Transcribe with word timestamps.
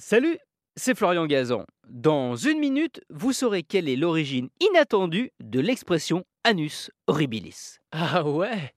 Salut, 0.00 0.38
c'est 0.76 0.96
Florian 0.96 1.26
Gazan. 1.26 1.64
Dans 1.88 2.36
une 2.36 2.60
minute, 2.60 3.00
vous 3.10 3.32
saurez 3.32 3.64
quelle 3.64 3.88
est 3.88 3.96
l'origine 3.96 4.48
inattendue 4.60 5.32
de 5.40 5.58
l'expression 5.58 6.24
anus 6.44 6.92
horribilis. 7.08 7.78
Ah 7.90 8.22
ouais? 8.22 8.72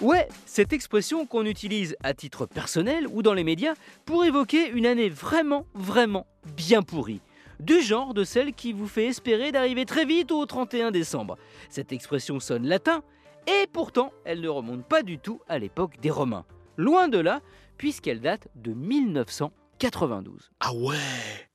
Ouais, 0.00 0.26
cette 0.46 0.72
expression 0.72 1.26
qu'on 1.26 1.44
utilise 1.44 1.96
à 2.02 2.14
titre 2.14 2.46
personnel 2.46 3.06
ou 3.12 3.20
dans 3.20 3.34
les 3.34 3.44
médias 3.44 3.74
pour 4.06 4.24
évoquer 4.24 4.70
une 4.70 4.86
année 4.86 5.10
vraiment, 5.10 5.66
vraiment 5.74 6.26
bien 6.56 6.82
pourrie. 6.82 7.20
Du 7.60 7.82
genre 7.82 8.14
de 8.14 8.24
celle 8.24 8.54
qui 8.54 8.72
vous 8.72 8.88
fait 8.88 9.04
espérer 9.04 9.52
d'arriver 9.52 9.84
très 9.84 10.06
vite 10.06 10.32
au 10.32 10.46
31 10.46 10.92
décembre. 10.92 11.36
Cette 11.68 11.92
expression 11.92 12.40
sonne 12.40 12.66
latin, 12.66 13.02
et 13.46 13.66
pourtant 13.70 14.14
elle 14.24 14.40
ne 14.40 14.48
remonte 14.48 14.86
pas 14.86 15.02
du 15.02 15.18
tout 15.18 15.42
à 15.46 15.58
l'époque 15.58 16.00
des 16.00 16.10
Romains. 16.10 16.46
Loin 16.78 17.08
de 17.08 17.18
là, 17.18 17.42
puisqu'elle 17.76 18.22
date 18.22 18.48
de 18.54 18.72
1900. 18.72 19.52
92. 19.78 20.50
Ah 20.60 20.72
ouais 20.74 20.96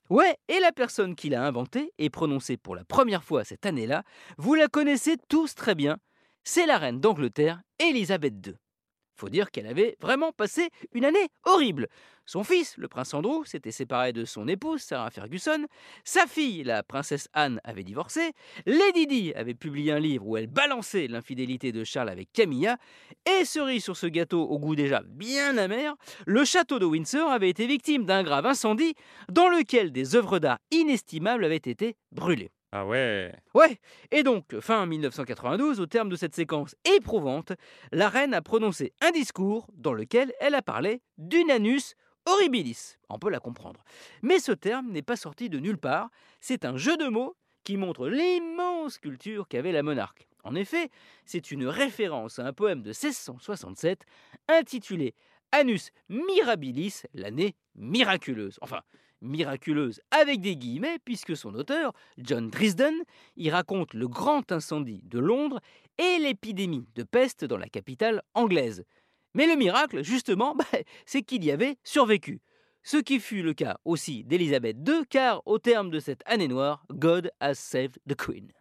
Ouais, 0.10 0.38
et 0.48 0.60
la 0.60 0.71
personne 0.71 1.16
qui 1.16 1.29
l'a 1.29 1.46
inventée 1.46 1.92
et 1.97 2.10
prononcée 2.10 2.57
pour 2.57 2.75
la 2.75 2.86
première 2.86 3.24
fois 3.24 3.43
cette 3.43 3.66
année-là, 3.66 4.04
vous 4.38 4.54
la 4.54 4.68
connaissez 4.68 5.18
tous 5.28 5.56
très 5.56 5.75
bien, 5.75 5.97
c'est 6.44 6.66
la 6.66 6.78
reine 6.78 7.00
d'Angleterre, 7.00 7.61
Élisabeth 7.80 8.36
II. 8.46 8.54
Faut 9.16 9.30
dire 9.30 9.52
qu'elle 9.52 9.68
avait 9.68 9.96
vraiment 10.02 10.32
passé 10.32 10.70
une 10.94 11.06
année 11.06 11.30
horrible. 11.46 11.88
Son 12.26 12.44
fils, 12.44 12.78
le 12.78 12.88
prince 12.88 13.14
Andrew, 13.14 13.44
s'était 13.44 13.72
séparé 13.72 14.14
de 14.14 14.24
son 14.24 14.48
épouse, 14.48 14.82
Sarah 14.82 15.12
Ferguson. 15.12 15.66
Sa 16.06 16.26
fille, 16.26 16.64
la 16.64 16.82
princesse 16.82 17.28
Anne, 17.34 17.60
avait 17.66 17.84
divorcé. 17.84 18.32
Lady 18.66 19.08
Di 19.08 19.34
avait 19.34 19.54
publié 19.54 19.92
un 19.92 20.00
livre 20.00 20.26
où 20.26 20.38
elle 20.38 20.48
balançait 20.48 21.08
l'infidélité 21.08 21.74
de 21.74 21.84
Charles 21.84 22.10
avec 22.10 22.32
Camilla. 22.32 22.78
Et 23.26 23.44
cerise 23.44 23.84
sur 23.84 23.98
ce 23.98 24.08
gâteau 24.08 24.42
au 24.42 24.58
goût 24.58 24.76
déjà 24.76 25.02
bien 25.06 25.58
amer, 25.58 25.96
le 26.25 26.46
château 26.46 26.80
de 26.80 26.86
Windsor 26.86 27.30
avait 27.30 27.50
été 27.50 27.68
victime 27.68 28.06
d'un 28.06 28.24
grave 28.24 28.46
incendie 28.46 28.96
dans 29.30 29.50
lequel 29.50 29.92
des 29.92 30.16
œuvres 30.16 30.39
d'art 30.39 30.60
inestimables 30.72 31.44
avaient 31.44 31.58
été 31.58 31.98
brûlées. 32.11 32.52
Ah 32.75 32.88
ouais 32.88 33.31
Ouais, 33.53 33.79
et 34.09 34.23
donc, 34.23 34.59
fin 34.59 34.88
1992, 34.88 35.79
au 35.79 35.85
terme 35.85 36.09
de 36.09 36.16
cette 36.16 36.33
séquence 36.33 36.75
éprouvante, 36.97 37.52
la 37.91 38.09
reine 38.09 38.33
a 38.33 38.41
prononcé 38.41 38.93
un 38.99 39.11
discours 39.11 39.67
dans 39.75 39.93
lequel 39.93 40.33
elle 40.39 40.55
a 40.55 40.63
parlé 40.63 41.03
d'une 41.19 41.52
anus 41.52 41.93
horribilis. 42.25 42.97
On 43.09 43.19
peut 43.19 43.30
la 43.30 43.39
comprendre. 43.39 43.83
Mais 44.23 44.39
ce 44.39 44.53
terme 44.53 44.89
n'est 44.89 45.03
pas 45.03 45.17
sorti 45.17 45.52
de 45.52 45.59
nulle 45.59 45.77
part, 45.77 46.09
c'est 46.41 46.65
un 46.65 46.75
jeu 46.75 46.97
de 46.97 47.09
mots 47.09 47.35
qui 47.63 47.77
montre 47.77 48.07
l'immense 48.07 48.97
culture 48.97 49.47
qu'avait 49.47 49.71
la 49.71 49.83
monarque. 49.83 50.27
En 50.43 50.55
effet, 50.55 50.89
c'est 51.25 51.52
une 51.52 51.67
référence 51.67 52.39
à 52.39 52.47
un 52.47 52.53
poème 52.53 52.81
de 52.81 52.89
1667 52.89 54.02
intitulé 54.47 55.13
Anus 55.52 55.91
Mirabilis, 56.09 57.03
l'année 57.13 57.55
miraculeuse. 57.75 58.58
Enfin, 58.61 58.81
miraculeuse 59.23 60.02
avec 60.11 60.41
des 60.41 60.55
guillemets, 60.55 60.99
puisque 61.03 61.35
son 61.35 61.55
auteur, 61.55 61.93
John 62.17 62.49
Drisden, 62.49 62.95
y 63.38 63.49
raconte 63.49 63.93
le 63.93 64.07
grand 64.07 64.52
incendie 64.52 65.02
de 65.05 65.19
Londres 65.19 65.59
et 65.97 66.17
l'épidémie 66.19 66.88
de 66.95 67.03
peste 67.03 67.45
dans 67.45 67.57
la 67.57 67.67
capitale 67.67 68.21
anglaise. 68.33 68.83
Mais 69.33 69.47
le 69.47 69.55
miracle, 69.55 70.03
justement, 70.03 70.55
bah, 70.57 70.65
c'est 71.05 71.23
qu'il 71.23 71.43
y 71.43 71.52
avait 71.52 71.77
survécu. 71.83 72.41
Ce 72.83 72.97
qui 72.97 73.19
fut 73.19 73.41
le 73.41 73.53
cas 73.53 73.77
aussi 73.85 74.25
d'Élisabeth 74.25 74.77
II, 74.85 75.05
car 75.09 75.41
au 75.45 75.58
terme 75.58 75.89
de 75.89 75.99
cette 75.99 76.21
année 76.25 76.49
noire, 76.49 76.85
God 76.91 77.31
has 77.39 77.55
saved 77.55 77.97
the 78.08 78.15
Queen. 78.15 78.52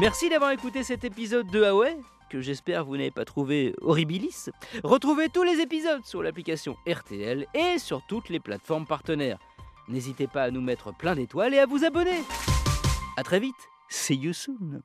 Merci 0.00 0.30
d'avoir 0.30 0.52
écouté 0.52 0.84
cet 0.84 1.04
épisode 1.04 1.50
de 1.50 1.58
Huawei 1.58 1.98
que 2.32 2.40
j'espère 2.40 2.86
vous 2.86 2.96
n'avez 2.96 3.10
pas 3.10 3.26
trouvé 3.26 3.74
horribilis. 3.82 4.48
Retrouvez 4.82 5.28
tous 5.28 5.42
les 5.42 5.60
épisodes 5.60 6.04
sur 6.04 6.22
l'application 6.22 6.76
RTL 6.88 7.46
et 7.52 7.78
sur 7.78 8.00
toutes 8.08 8.30
les 8.30 8.40
plateformes 8.40 8.86
partenaires. 8.86 9.38
N'hésitez 9.86 10.26
pas 10.26 10.44
à 10.44 10.50
nous 10.50 10.62
mettre 10.62 10.96
plein 10.96 11.14
d'étoiles 11.14 11.52
et 11.52 11.58
à 11.58 11.66
vous 11.66 11.84
abonner. 11.84 12.22
A 13.18 13.22
très 13.22 13.38
vite, 13.38 13.54
see 13.90 14.16
you 14.16 14.32
soon 14.32 14.82